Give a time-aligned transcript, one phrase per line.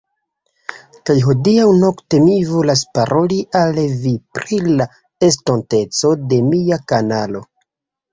[1.07, 4.87] Kaj hodiaŭ-nokte mi volas paroli al vi pri la
[5.33, 7.43] estonteco de mia kanalo